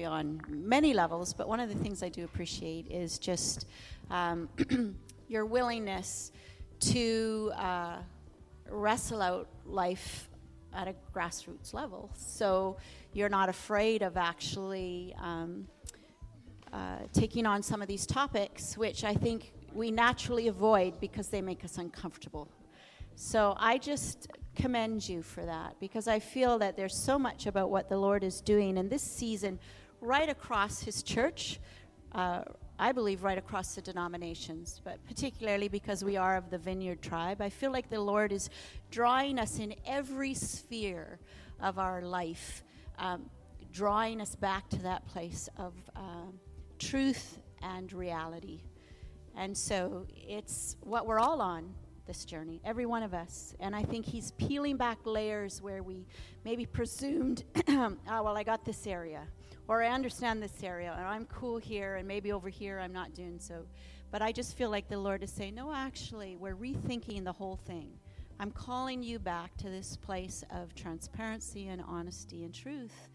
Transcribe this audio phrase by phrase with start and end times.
[0.00, 3.66] probably on many levels, but one of the things I do appreciate is just
[4.10, 4.48] um,
[5.28, 6.32] your willingness
[6.80, 7.96] to uh,
[8.70, 10.28] wrestle out life
[10.74, 12.10] at a grassroots level.
[12.16, 12.76] So
[13.12, 15.66] you're not afraid of actually um,
[16.72, 21.42] uh, taking on some of these topics, which I think we naturally avoid because they
[21.42, 22.48] make us uncomfortable.
[23.16, 27.70] So I just commend you for that because I feel that there's so much about
[27.70, 29.58] what the Lord is doing in this season
[30.00, 31.60] right across His church.
[32.12, 32.42] Uh,
[32.78, 37.42] I believe right across the denominations, but particularly because we are of the Vineyard tribe,
[37.42, 38.48] I feel like the Lord is
[38.90, 41.20] drawing us in every sphere
[41.60, 42.64] of our life,
[42.98, 43.28] um,
[43.70, 46.30] drawing us back to that place of uh,
[46.78, 48.62] truth and reality.
[49.36, 51.74] And so it's what we're all on
[52.06, 53.54] this journey, every one of us.
[53.60, 56.06] And I think he's peeling back layers where we
[56.44, 59.26] maybe presumed, oh, well, I got this area,
[59.70, 63.14] or I understand this area, and I'm cool here, and maybe over here I'm not
[63.14, 63.66] doing so.
[64.10, 67.54] But I just feel like the Lord is saying, no, actually, we're rethinking the whole
[67.54, 67.92] thing.
[68.40, 73.10] I'm calling you back to this place of transparency and honesty and truth.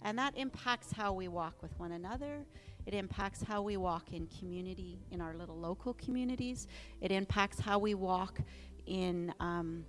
[0.00, 2.46] And that impacts how we walk with one another.
[2.86, 6.68] It impacts how we walk in community, in our little local communities.
[7.02, 8.38] It impacts how we walk
[8.86, 9.84] in um,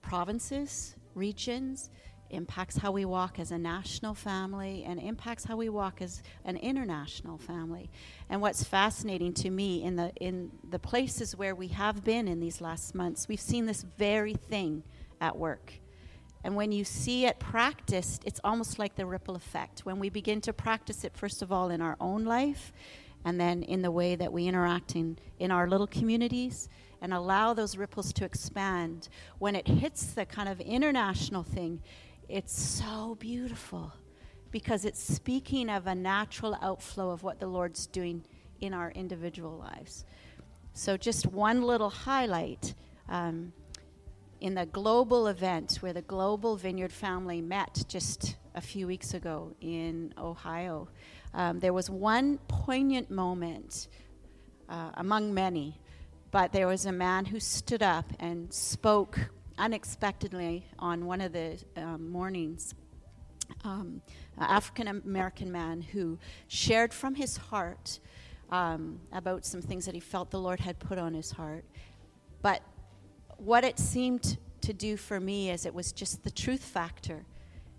[0.00, 1.90] provinces, regions.
[2.34, 6.56] Impacts how we walk as a national family and impacts how we walk as an
[6.56, 7.90] international family.
[8.28, 12.40] And what's fascinating to me in the in the places where we have been in
[12.40, 14.82] these last months, we've seen this very thing
[15.20, 15.74] at work
[16.44, 19.80] and when you see it practiced, it's almost like the ripple effect.
[19.86, 22.70] When we begin to practice it, first of all, in our own life,
[23.24, 26.68] and then in the way that we interact in, in our little communities,
[27.00, 31.80] and allow those ripples to expand, when it hits the kind of international thing,
[32.28, 33.92] it's so beautiful
[34.50, 38.24] because it's speaking of a natural outflow of what the Lord's doing
[38.60, 40.04] in our individual lives.
[40.72, 42.74] So, just one little highlight.
[43.08, 43.52] Um,
[44.40, 49.54] in the global event where the global vineyard family met just a few weeks ago
[49.62, 50.86] in Ohio,
[51.32, 53.88] um, there was one poignant moment
[54.68, 55.80] uh, among many,
[56.30, 61.58] but there was a man who stood up and spoke unexpectedly on one of the
[61.76, 62.74] um, mornings.
[63.62, 64.00] Um,
[64.38, 68.00] African American man who shared from his heart
[68.50, 71.64] um, about some things that he felt the Lord had put on his heart.
[72.42, 72.62] But
[73.36, 77.24] what it seemed to do for me is it was just the truth factor.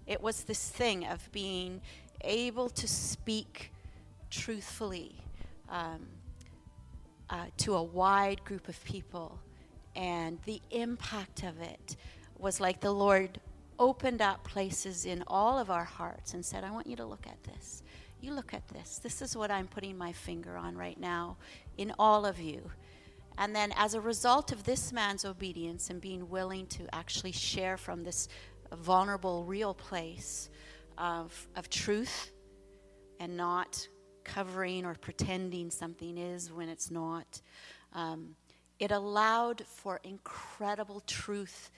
[0.06, 1.82] It was this thing of being
[2.22, 3.72] able to speak
[4.30, 5.16] truthfully
[5.70, 6.08] um,
[7.30, 9.40] uh, to a wide group of people.
[9.96, 11.96] And the impact of it
[12.38, 13.40] was like the Lord
[13.80, 17.28] opened up places in all of our hearts and said, I want you to look
[17.28, 17.84] at this.
[18.22, 19.00] You look at this.
[19.00, 21.38] This is what I'm putting my finger on right now
[21.78, 22.72] in all of you.
[23.38, 27.76] And then, as a result of this man's obedience and being willing to actually share
[27.76, 28.30] from this
[28.74, 30.50] vulnerable, real place
[30.98, 32.32] of, of truth
[33.20, 33.88] and not
[34.24, 37.42] covering or pretending something is when it's not,
[37.94, 38.36] um,
[38.80, 41.72] it allowed for incredible truth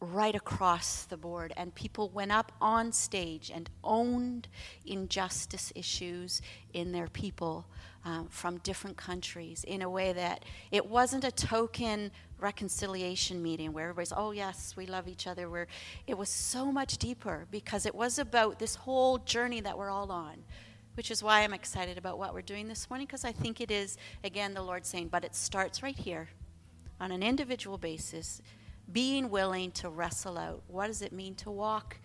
[0.00, 1.52] right across the board.
[1.56, 4.48] And people went up on stage and owned
[4.86, 6.40] injustice issues
[6.72, 7.66] in their people
[8.04, 13.90] um, from different countries in a way that it wasn't a token reconciliation meeting where
[13.90, 15.50] everybody's, oh, yes, we love each other.
[15.50, 15.66] We're,
[16.06, 20.10] it was so much deeper because it was about this whole journey that we're all
[20.10, 20.44] on.
[21.00, 23.70] Which is why I'm excited about what we're doing this morning, because I think it
[23.70, 26.28] is, again, the Lord saying, but it starts right here
[27.00, 28.42] on an individual basis
[28.92, 31.96] being willing to wrestle out what does it mean to walk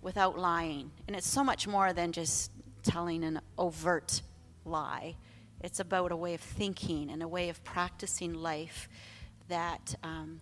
[0.00, 0.90] without lying.
[1.06, 2.50] And it's so much more than just
[2.82, 4.22] telling an overt
[4.64, 5.14] lie.
[5.62, 8.88] It's about a way of thinking and a way of practicing life
[9.48, 10.40] that um,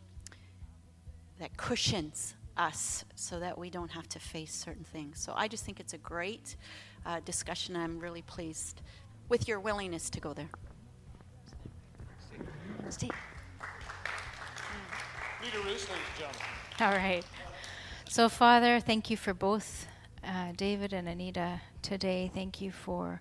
[1.41, 5.19] that cushions us so that we don't have to face certain things.
[5.19, 6.55] So I just think it's a great
[7.07, 7.77] uh, discussion.
[7.77, 8.83] I'm really pleased
[9.29, 10.51] with your willingness to go there.
[12.89, 13.11] Steve.
[16.81, 17.25] All right.
[18.09, 19.87] So, Father, thank you for both
[20.23, 22.31] uh, David and Anita today.
[22.35, 23.21] Thank you for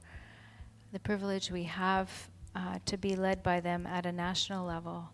[0.91, 5.09] the privilege we have uh, to be led by them at a national level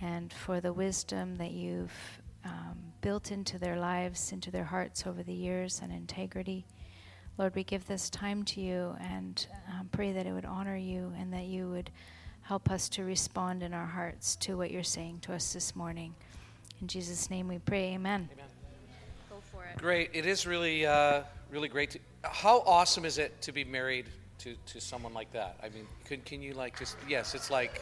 [0.00, 5.22] and for the wisdom that you've um, built into their lives, into their hearts over
[5.22, 6.66] the years, and integrity.
[7.36, 11.12] Lord, we give this time to you and um, pray that it would honor you
[11.18, 11.90] and that you would
[12.42, 16.14] help us to respond in our hearts to what you're saying to us this morning.
[16.80, 18.28] In Jesus' name we pray, amen.
[18.32, 19.40] amen.
[19.50, 19.76] for it.
[19.78, 20.10] Great.
[20.12, 21.90] It is really, uh, really great.
[21.90, 24.06] To, how awesome is it to be married
[24.38, 25.56] to, to someone like that?
[25.60, 27.80] I mean, can, can you like just, yes, it's like,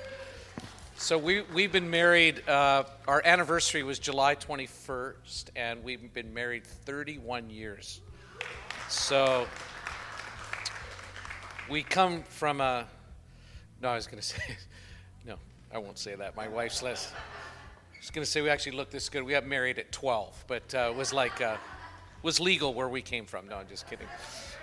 [0.97, 6.65] so we, we've been married, uh, our anniversary was July 21st, and we've been married
[6.65, 8.01] 31 years.
[8.89, 9.47] So
[11.69, 12.87] we come from a,
[13.81, 14.57] no, I was going to say,
[15.27, 15.37] no,
[15.73, 16.37] I won't say that.
[16.37, 17.13] My wife's less.
[17.13, 19.23] I was going to say we actually look this good.
[19.23, 21.57] We got married at 12, but uh, it was like, uh,
[22.23, 23.49] was legal where we came from.
[23.49, 24.07] No, I'm just kidding.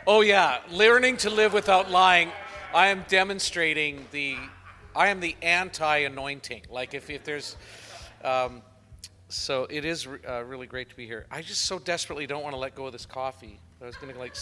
[0.07, 2.31] Oh, yeah, learning to live without lying.
[2.73, 4.37] I am demonstrating the,
[4.95, 6.63] I am the anti anointing.
[6.69, 7.57] Like, if, if there's,
[8.23, 8.61] um,
[9.29, 11.25] so it is uh, really great to be here.
[11.31, 13.59] I just so desperately don't want to let go of this coffee.
[13.81, 14.35] I was to, like,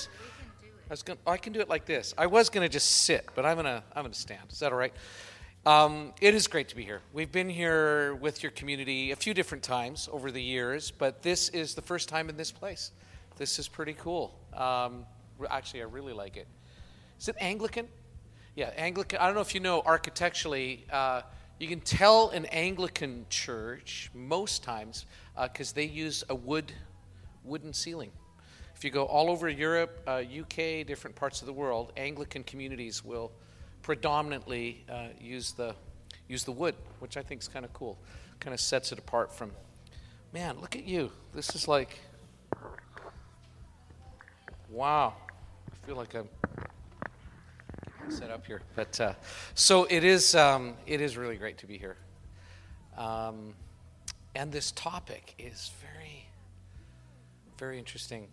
[0.64, 1.20] I was going.
[1.28, 2.14] I can do it like this.
[2.18, 3.84] I was to just sit, but I'm gonna.
[3.96, 4.42] I'm gonna stand.
[4.52, 4.94] Is that all right?
[5.66, 7.02] Um, it is great to be here.
[7.14, 11.50] We've been here with your community a few different times over the years, but this
[11.50, 12.92] is the first time in this place.
[13.36, 14.34] This is pretty cool.
[14.54, 15.06] Um,
[15.50, 16.48] actually, I really like it.
[17.20, 17.88] Is it Anglican?
[18.56, 19.20] Yeah, Anglican.
[19.20, 21.22] I don't know if you know architecturally, uh,
[21.60, 25.06] you can tell an Anglican church most times
[25.40, 26.72] because uh, they use a wood
[27.44, 28.12] wooden ceiling.
[28.78, 33.04] If you go all over Europe, uh, UK, different parts of the world, Anglican communities
[33.04, 33.32] will
[33.82, 35.74] predominantly uh, use the
[36.28, 37.98] use the wood, which I think is kind of cool.
[38.40, 39.50] Kind of sets it apart from.
[40.32, 41.12] Man, look at you.
[41.34, 41.98] This is like.
[44.70, 45.16] Wow,
[45.72, 46.30] I feel like I'm
[48.10, 48.62] set up here.
[48.76, 49.14] But uh,
[49.56, 50.36] so it is.
[50.36, 51.98] Um, it is really great to be here.
[52.96, 53.56] Um,
[54.36, 56.28] and this topic is very,
[57.58, 58.28] very interesting.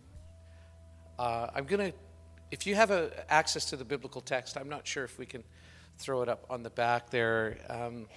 [1.17, 1.97] Uh, I'm going to,
[2.51, 5.43] if you have a, access to the biblical text, I'm not sure if we can
[5.97, 7.57] throw it up on the back there.
[7.69, 8.07] Um,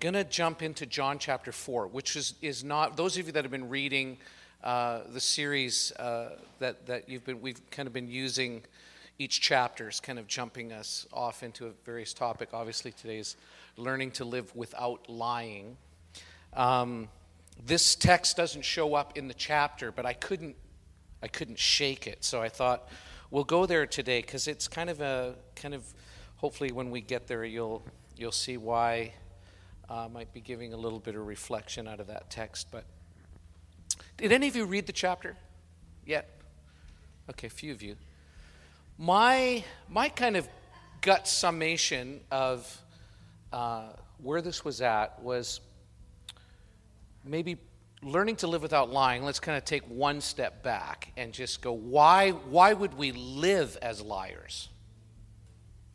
[0.00, 3.44] going to jump into John chapter 4, which is, is not, those of you that
[3.44, 4.16] have been reading
[4.64, 8.62] uh, the series uh, that, that you've been, we've kind of been using
[9.18, 12.48] each chapter is kind of jumping us off into a various topic.
[12.54, 13.36] Obviously, today's
[13.76, 15.76] learning to live without lying.
[16.54, 17.08] Um,
[17.66, 20.56] this text doesn't show up in the chapter, but I couldn't
[21.22, 22.24] I couldn't shake it.
[22.24, 22.88] So I thought
[23.30, 25.84] we'll go there today because it's kind of a kind of
[26.36, 27.82] hopefully when we get there you'll
[28.16, 29.12] you'll see why
[29.88, 32.68] uh, might be giving a little bit of reflection out of that text.
[32.70, 32.84] But
[34.16, 35.36] did any of you read the chapter
[36.04, 36.28] yet?
[37.30, 37.96] Okay, a few of you.
[38.98, 40.48] My my kind of
[41.00, 42.80] gut summation of
[43.52, 43.88] uh,
[44.18, 45.60] where this was at was
[47.24, 47.56] maybe
[48.02, 51.72] learning to live without lying, let's kind of take one step back and just go,
[51.72, 54.68] why, why would we live as liars?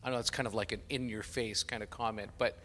[0.03, 2.57] I know it's kind of like an in your face kind of comment, but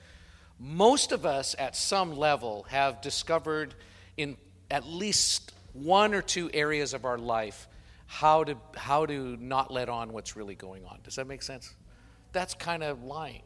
[0.61, 3.75] most of us at some level have discovered
[4.17, 4.37] in
[4.71, 7.67] at least one or two areas of our life
[8.07, 10.99] how to, how to not let on what's really going on.
[11.03, 11.75] Does that make sense?
[12.33, 13.43] That's kind of lying.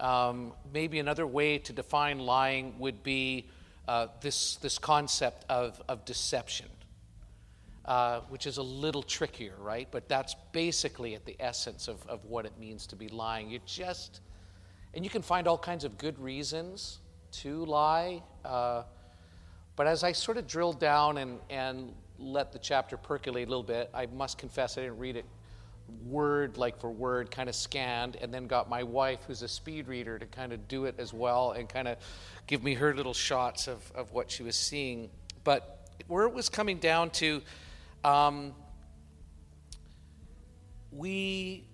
[0.00, 3.48] Um, maybe another way to define lying would be
[3.88, 6.68] uh, this, this concept of, of deception,
[7.84, 9.88] uh, which is a little trickier, right?
[9.90, 13.50] But that's basically at the essence of, of what it means to be lying.
[13.50, 14.20] You just,
[14.94, 17.00] and you can find all kinds of good reasons
[17.32, 18.22] to lie.
[18.44, 18.82] Uh,
[19.74, 23.62] but as I sort of drilled down and, and let the chapter percolate a little
[23.64, 25.24] bit, I must confess I didn't read it
[26.04, 29.88] word like for word kind of scanned and then got my wife who's a speed
[29.88, 31.96] reader to kind of do it as well and kind of
[32.46, 35.10] give me her little shots of, of what she was seeing.
[35.44, 37.42] But where it was coming down to
[38.04, 38.54] um,
[40.90, 41.64] we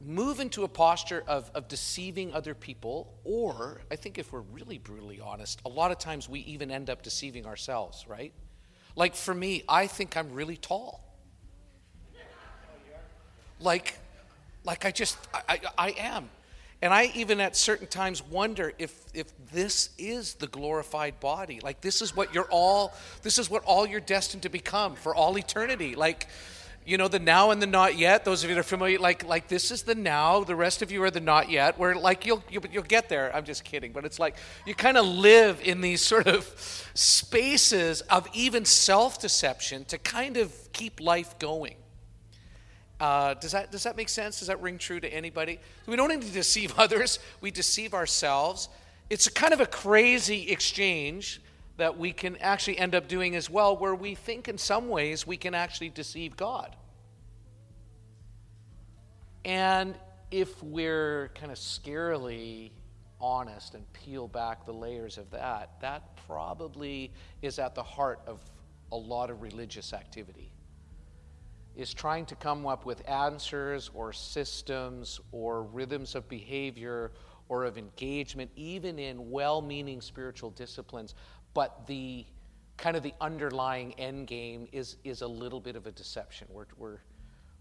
[0.00, 4.78] move into a posture of, of deceiving other people or i think if we're really
[4.78, 8.32] brutally honest a lot of times we even end up deceiving ourselves right?
[8.96, 11.09] Like for me i think i'm really tall
[13.60, 13.98] like,
[14.64, 16.30] like I just, I, I am.
[16.82, 21.60] And I even at certain times wonder if, if this is the glorified body.
[21.62, 25.14] Like this is what you're all, this is what all you're destined to become for
[25.14, 25.94] all eternity.
[25.94, 26.26] Like,
[26.86, 28.24] you know, the now and the not yet.
[28.24, 30.42] Those of you that are familiar, like, like this is the now.
[30.42, 31.78] The rest of you are the not yet.
[31.78, 33.30] Where like you'll you'll, you'll get there.
[33.36, 36.46] I'm just kidding, but it's like you kind of live in these sort of
[36.94, 41.76] spaces of even self-deception to kind of keep life going.
[43.00, 44.40] Uh, does, that, does that make sense?
[44.40, 45.58] Does that ring true to anybody?
[45.86, 48.68] We don't need to deceive others, we deceive ourselves.
[49.08, 51.40] It's kind of a crazy exchange
[51.78, 55.26] that we can actually end up doing as well, where we think in some ways
[55.26, 56.76] we can actually deceive God.
[59.46, 59.94] And
[60.30, 62.70] if we're kind of scarily
[63.18, 68.40] honest and peel back the layers of that, that probably is at the heart of
[68.92, 70.49] a lot of religious activity
[71.80, 77.10] is trying to come up with answers or systems or rhythms of behavior
[77.48, 81.14] or of engagement, even in well meaning spiritual disciplines.
[81.54, 82.26] But the
[82.76, 86.48] kind of the underlying end game is, is a little bit of a deception.
[86.50, 86.98] We're, we're,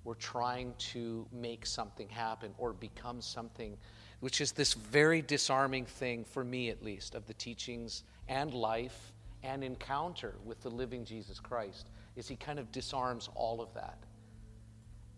[0.03, 3.77] we're trying to make something happen or become something,
[4.19, 9.13] which is this very disarming thing, for me at least, of the teachings and life
[9.43, 13.97] and encounter with the living Jesus Christ, is he kind of disarms all of that.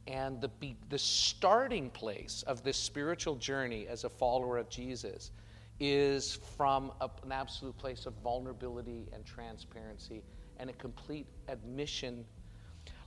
[0.07, 0.49] And the,
[0.89, 5.31] the starting place of this spiritual journey as a follower of Jesus
[5.79, 10.21] is from a, an absolute place of vulnerability and transparency
[10.57, 12.23] and a complete admission.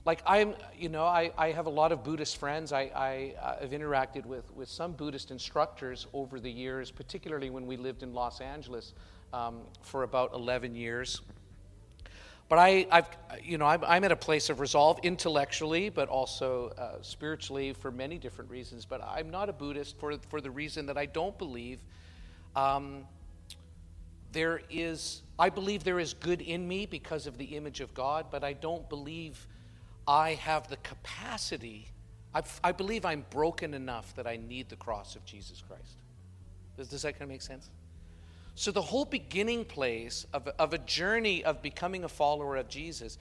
[0.05, 2.71] Like I'm, you know, I, I have a lot of Buddhist friends.
[2.71, 7.65] I, I, uh, have interacted with, with some Buddhist instructors over the years, particularly when
[7.65, 8.93] we lived in Los Angeles
[9.33, 11.21] um, for about 11 years.
[12.47, 13.09] But I, have
[13.43, 17.91] you know, I'm, I'm, at a place of resolve intellectually, but also uh, spiritually for
[17.91, 18.85] many different reasons.
[18.85, 21.79] But I'm not a Buddhist for, for the reason that I don't believe
[22.55, 23.05] um,
[24.31, 28.27] there is, I believe there is good in me because of the image of God,
[28.29, 29.47] but I don't believe
[30.07, 31.87] I have the capacity.
[32.33, 35.97] I've, i believe I'm broken enough that I need the cross of Jesus Christ.
[36.77, 37.69] Does, does that kind of make sense?
[38.57, 43.17] So, the whole beginning place of, of a journey of becoming a follower of Jesus,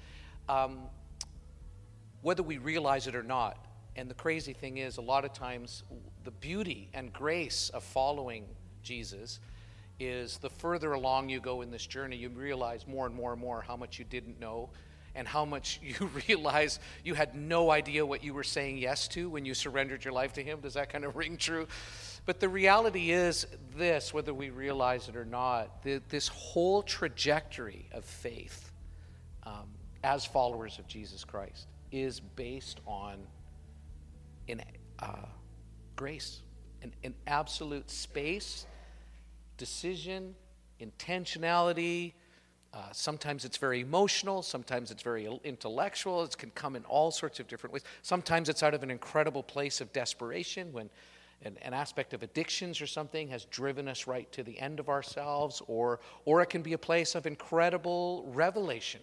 [0.48, 0.78] um,
[2.22, 3.58] whether we realize it or not,
[3.96, 5.82] and the crazy thing is, a lot of times,
[6.22, 8.44] the beauty and grace of following
[8.82, 9.40] Jesus
[9.98, 13.40] is the further along you go in this journey, you realize more and more and
[13.40, 14.70] more how much you didn't know
[15.14, 19.28] and how much you realize you had no idea what you were saying yes to
[19.28, 20.60] when you surrendered your life to Him.
[20.60, 21.66] Does that kind of ring true?
[22.26, 27.86] But the reality is this, whether we realize it or not, the, this whole trajectory
[27.92, 28.72] of faith
[29.42, 29.68] um,
[30.02, 33.18] as followers of Jesus Christ is based on
[34.48, 34.62] in,
[35.00, 35.26] uh,
[35.96, 36.40] grace,
[36.82, 38.66] an, an absolute space,
[39.58, 40.34] decision,
[40.80, 42.14] intentionality.
[42.72, 46.24] Uh, sometimes it's very emotional, sometimes it's very intellectual.
[46.24, 47.84] It can come in all sorts of different ways.
[48.02, 50.90] Sometimes it's out of an incredible place of desperation when
[51.42, 54.88] an, an, aspect of addictions or something has driven us right to the end of
[54.88, 59.00] ourselves, or, or it can be a place of incredible revelation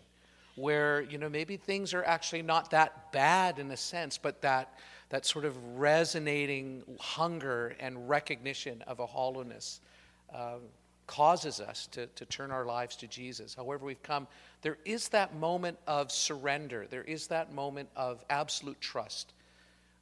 [0.56, 4.74] where, you know, maybe things are actually not that bad in a sense, but that,
[5.10, 9.80] that sort of resonating hunger and recognition of a hollowness
[10.34, 10.56] uh,
[11.08, 13.54] causes us to, to turn our lives to Jesus.
[13.54, 14.28] However, we've come,
[14.62, 19.34] there is that moment of surrender, there is that moment of absolute trust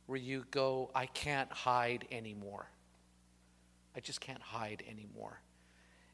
[0.09, 2.67] where you go, I can't hide anymore.
[3.95, 5.39] I just can't hide anymore.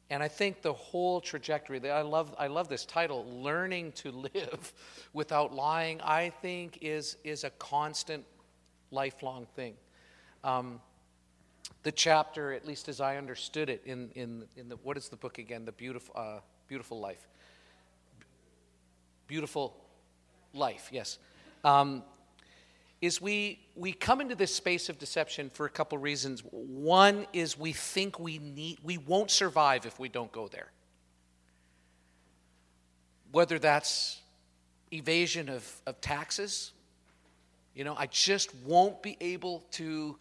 [0.10, 4.12] And I think the whole trajectory, that I love, I love this title, Learning to
[4.12, 4.74] Live
[5.14, 8.26] Without Lying, I think is, is a constant,
[8.92, 9.76] lifelong thing.
[10.44, 10.82] Um,
[11.84, 15.16] the chapter, at least as I understood it, in, in, in the, what is the
[15.16, 15.64] book again?
[15.64, 17.26] The Beautiful, uh, beautiful Life.
[19.28, 19.74] Beautiful
[20.54, 21.18] Life, yes.
[21.64, 22.04] Um,
[23.06, 26.42] is we, we come into this space of deception for a couple reasons.
[26.52, 30.72] One is we think we need we won't survive if we don't go there.
[33.32, 34.22] Whether that's
[34.92, 36.72] evasion of, of taxes,
[37.76, 40.18] you know, I just won't be able to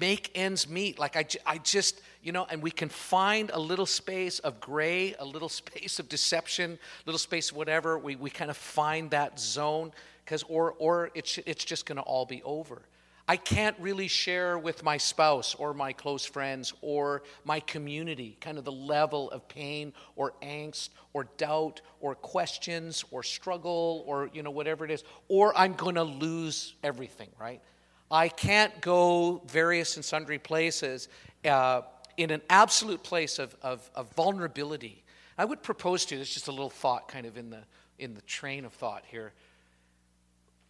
[0.00, 0.98] make ends meet.
[0.98, 5.14] Like, I, I just, you know, and we can find a little space of gray,
[5.18, 7.98] a little space of deception, a little space of whatever.
[7.98, 9.92] We, we kind of find that zone
[10.24, 12.82] because or or it's it's just going to all be over.
[13.26, 18.58] I can't really share with my spouse or my close friends or my community kind
[18.58, 24.42] of the level of pain or angst or doubt or questions or struggle or you
[24.42, 27.62] know whatever it is or I'm going to lose everything, right?
[28.10, 31.08] I can't go various and sundry places
[31.44, 31.82] uh,
[32.16, 35.02] in an absolute place of, of, of vulnerability.
[35.36, 37.62] I would propose to you, this just a little thought kind of in the,
[37.98, 39.32] in the train of thought here.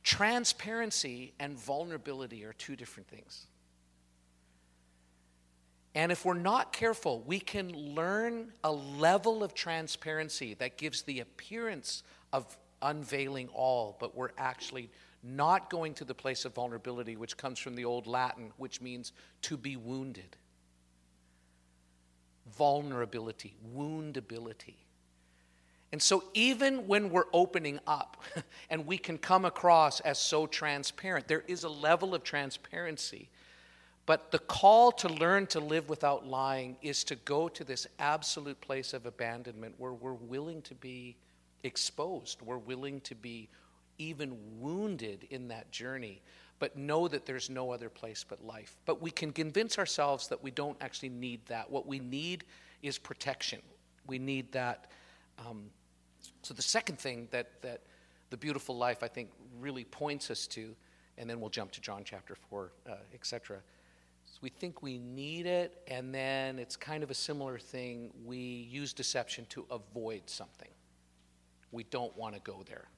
[0.05, 3.47] Transparency and vulnerability are two different things.
[5.95, 11.21] And if we're not careful, we can learn a level of transparency that gives the
[11.21, 14.91] appearance of unveiling all, but we're actually
[15.23, 19.13] not going to the place of vulnerability, which comes from the old Latin, which means
[19.41, 20.37] to be wounded.
[22.59, 24.84] Vulnerability, woundability.
[25.95, 28.21] And so, even when we're opening up
[28.69, 33.29] and we can come across as so transparent, there is a level of transparency.
[34.05, 38.61] But the call to learn to live without lying is to go to this absolute
[38.61, 41.15] place of abandonment where we're willing to be
[41.63, 42.43] exposed.
[42.43, 43.49] We're willing to be
[43.97, 46.23] even wounded in that journey,
[46.59, 48.77] but know that there's no other place but life.
[48.85, 51.71] But we can convince ourselves that we don't actually need that.
[51.71, 52.43] What we need
[52.83, 53.61] is protection.
[54.09, 54.91] We need that.
[55.39, 55.71] Um,
[56.43, 57.83] so the second thing that, that
[58.31, 60.75] the beautiful life, I think, really points us to,
[61.19, 63.59] and then we'll jump to John chapter 4, uh, etc.
[64.41, 68.11] We think we need it, and then it's kind of a similar thing.
[68.25, 70.69] We use deception to avoid something.
[71.73, 72.89] We don't want to go there.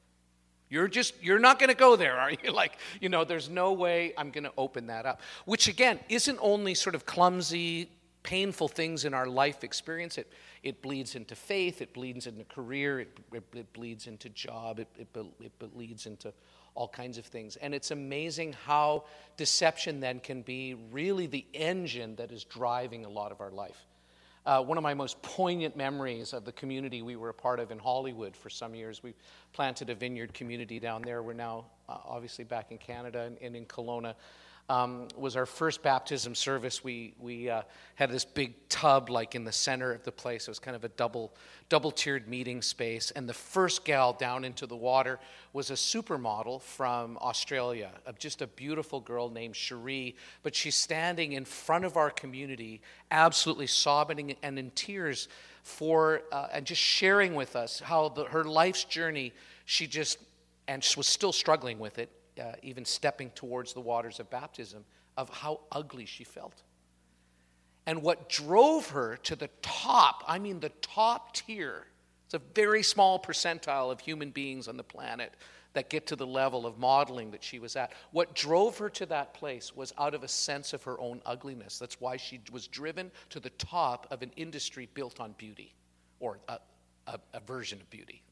[0.69, 2.39] You're just, you're not going to go there, are you?
[2.53, 5.21] Like, you know, there's no way I'm going to open that up.
[5.45, 7.91] Which, again, isn't only sort of clumsy,
[8.27, 10.19] painful things in our life experience.
[10.19, 10.31] It,
[10.65, 14.89] it bleeds into faith, it bleeds into career, it, it, it bleeds into job, it,
[14.99, 15.07] it,
[15.41, 16.33] it bleeds into
[16.75, 17.55] all kinds of things.
[17.55, 19.05] And it's amazing how
[19.37, 23.87] deception then can be really the engine that is driving a lot of our life.
[24.45, 27.71] Uh, one of my most poignant memories of the community we were a part of
[27.71, 29.05] in Hollywood for some years.
[29.05, 29.15] We
[29.53, 31.23] planted a vineyard community down there.
[31.23, 34.15] We're now uh, obviously back in Canada and, and in Kelowna
[34.69, 36.83] um, was our first baptism service.
[36.83, 37.63] We, we uh,
[37.95, 40.49] had this big tub like in the center of the place.
[40.49, 41.33] It was kind of a double,
[41.69, 43.13] double tiered meeting space.
[43.13, 45.21] And the first gal down into the water
[45.53, 50.17] was a supermodel from Australia, just a beautiful girl named Cherie.
[50.43, 52.81] But she's standing in front of our community,
[53.11, 55.29] absolutely sobbing and in tears
[55.63, 59.33] for, uh, and just sharing with us how the, her life's journey,
[59.65, 60.19] she just,
[60.67, 64.85] and she was still struggling with it uh, even stepping towards the waters of baptism,
[65.17, 66.63] of how ugly she felt.
[67.87, 71.87] And what drove her to the top, I mean the top tier,
[72.25, 75.33] it's a very small percentile of human beings on the planet
[75.75, 77.93] that get to the level of modeling that she was at.
[78.11, 81.79] What drove her to that place was out of a sense of her own ugliness.
[81.79, 85.75] That's why she was driven to the top of an industry built on beauty,
[86.19, 86.59] or a,
[87.07, 88.23] a, a version of beauty,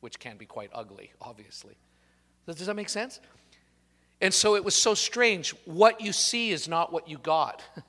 [0.00, 1.74] which can be quite ugly, obviously.
[2.46, 3.20] Does that make sense?
[4.20, 5.50] And so it was so strange.
[5.64, 7.62] What you see is not what you got.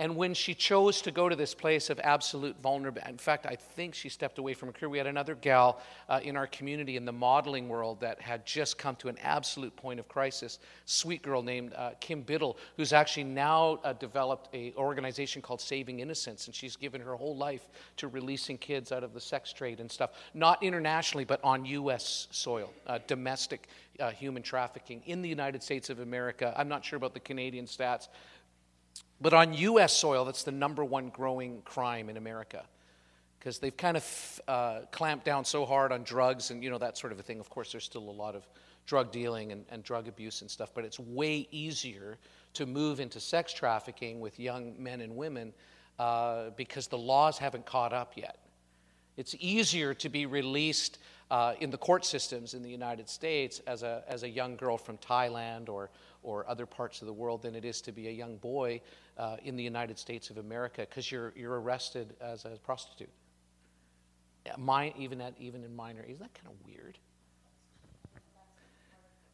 [0.00, 3.54] And when she chose to go to this place of absolute vulnerability, in fact, I
[3.54, 4.88] think she stepped away from her career.
[4.88, 8.78] We had another gal uh, in our community in the modeling world that had just
[8.78, 10.58] come to an absolute point of crisis.
[10.86, 16.00] Sweet girl named uh, Kim Biddle, who's actually now uh, developed an organization called Saving
[16.00, 19.80] Innocence, and she's given her whole life to releasing kids out of the sex trade
[19.80, 22.26] and stuff, not internationally, but on U.S.
[22.30, 23.68] soil, uh, domestic
[24.00, 26.54] uh, human trafficking in the United States of America.
[26.56, 28.08] I'm not sure about the Canadian stats,
[29.20, 29.96] but on U.S.
[29.96, 32.64] soil, that's the number one growing crime in America
[33.38, 36.98] because they've kind of uh, clamped down so hard on drugs and you know that
[36.98, 37.40] sort of a thing.
[37.40, 38.46] Of course, there's still a lot of
[38.86, 42.18] drug dealing and, and drug abuse and stuff, but it's way easier
[42.54, 45.52] to move into sex trafficking with young men and women
[45.98, 48.38] uh, because the laws haven't caught up yet.
[49.16, 50.98] It's easier to be released
[51.30, 54.76] uh, in the court systems in the United States as a, as a young girl
[54.76, 55.90] from Thailand or,
[56.22, 58.80] or other parts of the world than it is to be a young boy
[59.20, 63.10] uh, in the United States of America because you're, you're arrested as a prostitute.
[64.96, 66.96] Even, at, even in minor, isn't that kind of weird?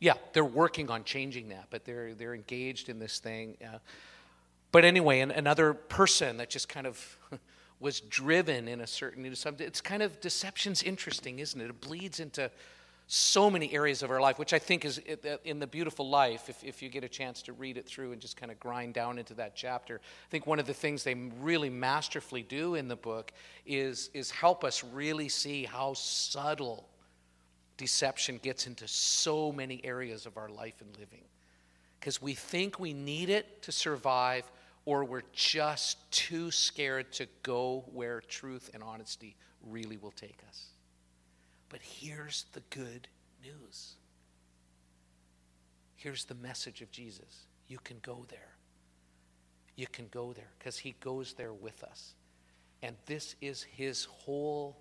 [0.01, 3.57] Yeah, they're working on changing that, but they're, they're engaged in this thing.
[3.65, 3.79] Uh,
[4.73, 7.19] but anyway, an, another person that just kind of
[7.81, 11.71] was driven in a certain, it's kind of, deception's interesting, isn't it?
[11.71, 12.51] It bleeds into
[13.09, 15.01] so many areas of our life, which I think is
[15.45, 18.21] in the beautiful life, if, if you get a chance to read it through and
[18.21, 20.01] just kind of grind down into that chapter.
[20.03, 23.33] I think one of the things they really masterfully do in the book
[23.65, 26.89] is, is help us really see how subtle
[27.77, 31.23] deception gets into so many areas of our life and living.
[32.01, 34.51] Because we think we need it to survive,
[34.85, 39.37] or we're just too scared to go where truth and honesty
[39.69, 40.67] really will take us.
[41.69, 43.09] But here's the good
[43.43, 43.95] news.
[45.97, 47.47] Here's the message of Jesus.
[47.69, 48.57] You can go there.
[49.75, 52.15] You can go there because he goes there with us.
[52.83, 54.77] And this is his whole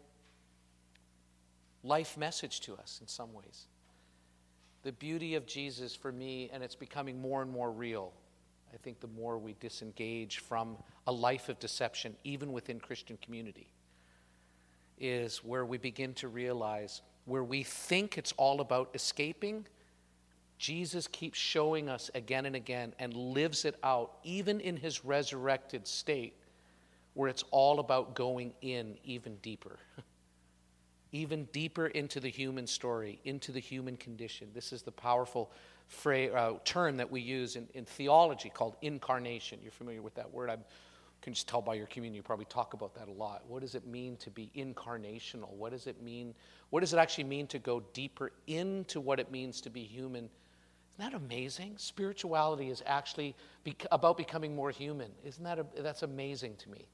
[1.84, 3.68] life message to us in some ways.
[4.84, 8.14] The beauty of Jesus for me, and it's becoming more and more real.
[8.74, 13.75] I think the more we disengage from a life of deception, even within Christian community
[15.00, 19.66] is where we begin to realize where we think it's all about escaping,
[20.58, 25.88] Jesus keeps showing us again and again and lives it out, even in his resurrected
[25.88, 26.36] state,
[27.14, 29.80] where it's all about going in even deeper.
[31.12, 34.50] even deeper into the human story, into the human condition.
[34.54, 35.52] This is the powerful
[35.88, 39.60] phrase, uh, term that we use in, in theology called incarnation.
[39.62, 40.50] You're familiar with that word.
[40.50, 40.64] I'm
[41.26, 43.44] can just tell by your communion, you probably talk about that a lot.
[43.48, 45.52] What does it mean to be incarnational?
[45.54, 46.36] What does it mean?
[46.70, 50.30] What does it actually mean to go deeper into what it means to be human?
[50.94, 51.74] Isn't that amazing?
[51.78, 53.36] Spirituality is actually
[53.92, 55.10] about becoming more human.
[55.26, 56.86] Isn't that a, that's amazing to me?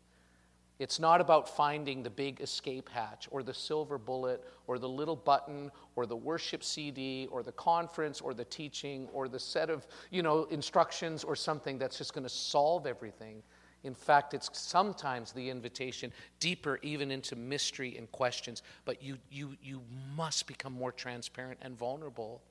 [0.80, 5.18] It's not about finding the big escape hatch or the silver bullet or the little
[5.18, 9.86] button or the worship CD or the conference or the teaching or the set of,
[10.10, 13.44] you know, instructions or something that's just going to solve everything.
[13.84, 19.58] In fact, it's sometimes the invitation deeper even into mystery and questions, but you, you,
[19.64, 19.82] you
[20.16, 22.42] must become more transparent and vulnerable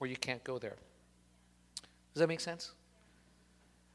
[0.00, 0.76] or you can't go there.
[2.12, 2.72] Does that make sense?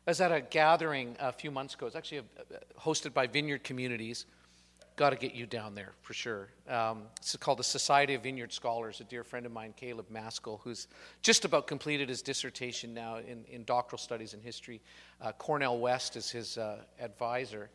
[0.07, 1.87] I was at a gathering a few months ago.
[1.87, 2.21] It's actually uh,
[2.55, 4.25] uh, hosted by Vineyard Communities.
[4.95, 6.47] Got to get you down there for sure.
[6.69, 9.01] Um, it's called the Society of Vineyard Scholars.
[9.01, 10.87] A dear friend of mine, Caleb Maskell, who's
[11.21, 14.79] just about completed his dissertation now in, in doctoral studies in history.
[15.21, 17.69] Uh, Cornel West is his uh, advisor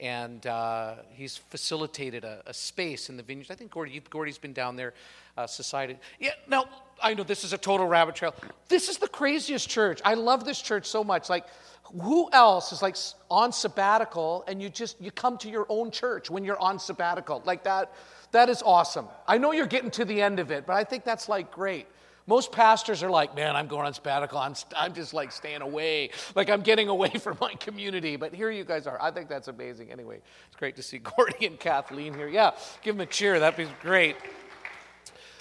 [0.00, 3.50] and uh, he's facilitated a, a, space in the vineyards.
[3.50, 4.94] I think Gordy, Gordy's been down there,
[5.36, 5.98] uh, society.
[6.18, 6.66] Yeah, now
[7.02, 8.34] I know this is a total rabbit trail.
[8.68, 10.00] This is the craziest church.
[10.04, 11.28] I love this church so much.
[11.28, 11.46] Like,
[11.84, 12.96] who else is like
[13.30, 17.42] on sabbatical and you just you come to your own church when you're on sabbatical
[17.44, 17.92] like that?
[18.32, 19.06] That is awesome.
[19.26, 21.86] I know you're getting to the end of it, but I think that's like great.
[22.30, 24.38] Most pastors are like, man, I'm going on sabbatical.
[24.38, 26.10] I'm, I'm just like staying away.
[26.36, 28.14] Like I'm getting away from my community.
[28.14, 29.02] But here you guys are.
[29.02, 29.90] I think that's amazing.
[29.90, 32.28] Anyway, it's great to see Gordy and Kathleen here.
[32.28, 33.40] Yeah, give them a cheer.
[33.40, 34.14] That'd be great.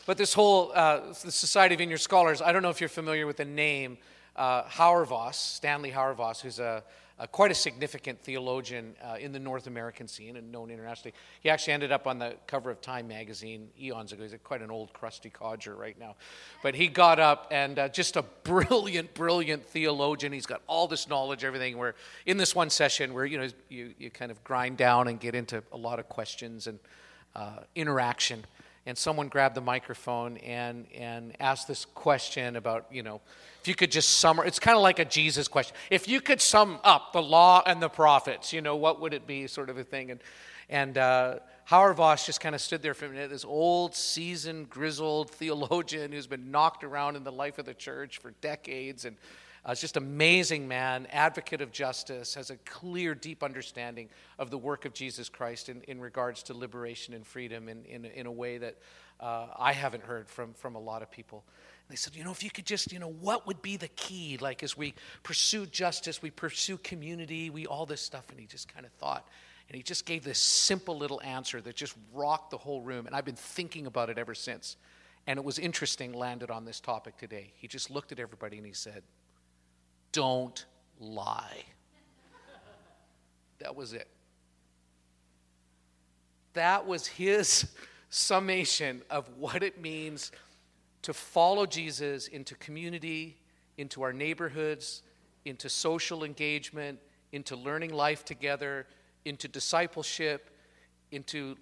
[0.07, 3.27] But this whole uh, the Society of Vineyard Scholars, I don't know if you're familiar
[3.27, 3.99] with the name
[4.39, 6.83] uh, Hauerwas, Stanley Hauerwas, who's a
[7.19, 11.13] uh, quite a significant theologian uh, in the North American scene and known internationally.
[11.41, 14.23] He actually ended up on the cover of Time magazine eons ago.
[14.23, 16.15] He's quite an old, crusty codger right now.
[16.63, 20.31] But he got up and uh, just a brilliant, brilliant theologian.
[20.31, 21.77] He's got all this knowledge, everything.
[21.77, 25.19] Where in this one session, where you know you, you kind of grind down and
[25.19, 26.79] get into a lot of questions and
[27.35, 28.45] uh, interaction
[28.85, 33.21] and someone grabbed the microphone and, and asked this question about, you know,
[33.61, 35.75] if you could just sum, it's kind of like a Jesus question.
[35.89, 39.27] If you could sum up the law and the prophets, you know, what would it
[39.27, 40.11] be, sort of a thing.
[40.11, 40.19] And,
[40.69, 41.39] and uh,
[41.69, 46.27] Voss just kind of stood there for a minute, this old, seasoned, grizzled theologian who's
[46.27, 49.17] been knocked around in the life of the church for decades and
[49.65, 54.85] uh, just amazing man, advocate of justice, has a clear, deep understanding of the work
[54.85, 58.57] of Jesus Christ in, in regards to liberation and freedom in, in, in a way
[58.57, 58.77] that
[59.19, 61.43] uh, I haven't heard from, from a lot of people.
[61.47, 63.89] And they said, you know, if you could just, you know, what would be the
[63.89, 64.37] key?
[64.39, 64.93] Like as we
[65.23, 68.29] pursue justice, we pursue community, we all this stuff.
[68.29, 69.27] And he just kind of thought,
[69.67, 73.07] and he just gave this simple little answer that just rocked the whole room.
[73.07, 74.77] And I've been thinking about it ever since.
[75.27, 77.51] And it was interesting, landed on this topic today.
[77.55, 79.03] He just looked at everybody and he said,
[80.11, 80.65] don't
[80.99, 81.63] lie.
[83.59, 84.07] That was it.
[86.53, 87.69] That was his
[88.09, 90.31] summation of what it means
[91.03, 93.37] to follow Jesus into community,
[93.77, 95.03] into our neighborhoods,
[95.45, 96.99] into social engagement,
[97.31, 98.87] into learning life together,
[99.25, 100.49] into discipleship,
[101.11, 101.55] into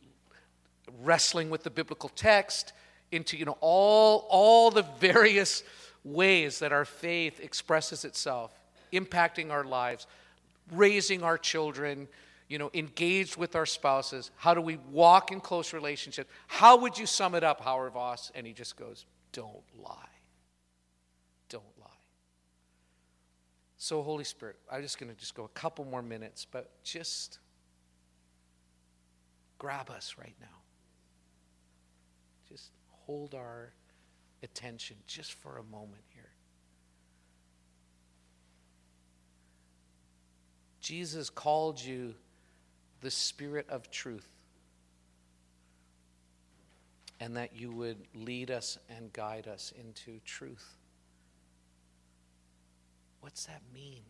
[1.03, 2.73] wrestling with the biblical text,
[3.11, 5.63] into you know all all the various
[6.13, 8.53] ways that our faith expresses itself,
[8.93, 10.07] impacting our lives,
[10.71, 12.07] raising our children,
[12.47, 14.31] you know, engaged with our spouses.
[14.37, 16.31] How do we walk in close relationships?
[16.47, 18.31] How would you sum it up, Hauerwas?
[18.35, 19.93] And he just goes, Don't lie.
[21.49, 21.85] Don't lie.
[23.77, 27.39] So, Holy Spirit, I'm just going to just go a couple more minutes, but just
[29.57, 30.47] grab us right now.
[32.49, 32.71] Just
[33.05, 33.71] hold our
[34.43, 36.29] attention just for a moment here.
[40.79, 42.13] Jesus called you
[43.01, 44.27] the Spirit of truth,
[47.19, 50.77] and that you would lead us and guide us into truth.
[53.21, 54.03] What's that mean?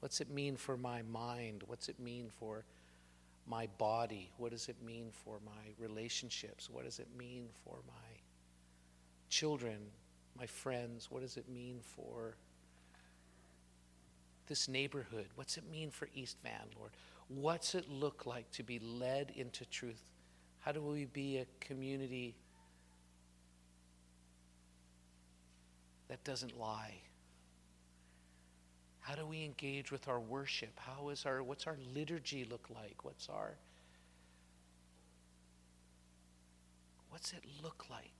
[0.00, 1.62] What's it mean for my mind?
[1.66, 2.64] What's it mean for
[3.46, 4.30] my body?
[4.36, 6.68] What does it mean for my relationships?
[6.70, 8.20] What does it mean for my
[9.28, 9.78] children,
[10.38, 11.10] my friends?
[11.10, 12.36] What does it mean for
[14.46, 15.26] this neighborhood?
[15.34, 16.92] What's it mean for East Van, Lord?
[17.28, 20.02] What's it look like to be led into truth?
[20.60, 22.36] How do we be a community
[26.08, 26.94] that doesn't lie?
[29.02, 30.78] How do we engage with our worship?
[30.78, 33.04] How is our what's our liturgy look like?
[33.04, 33.56] What's our
[37.10, 38.10] What's it look like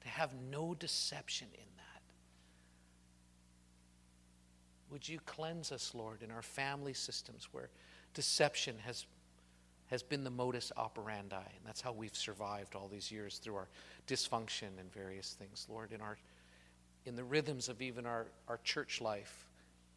[0.00, 2.02] to have no deception in that?
[4.90, 7.70] Would you cleanse us, Lord, in our family systems where
[8.12, 9.06] deception has,
[9.86, 13.68] has been the modus operandi, and that's how we've survived all these years through our
[14.08, 16.18] dysfunction and various things, Lord, in, our,
[17.04, 19.45] in the rhythms of even our, our church life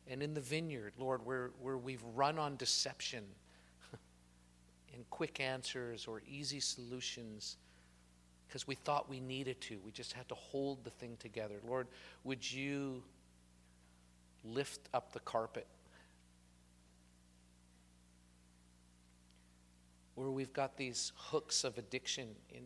[0.08, 3.24] and in the vineyard, Lord, where, where we've run on deception
[4.94, 7.58] and quick answers or easy solutions
[8.48, 9.80] because we thought we needed to.
[9.86, 11.56] We just had to hold the thing together.
[11.68, 11.88] Lord,
[12.24, 13.04] would you
[14.44, 15.68] lift up the carpet
[20.16, 22.64] where we've got these hooks of addiction in,